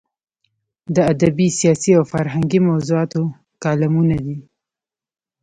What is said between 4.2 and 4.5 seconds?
دي.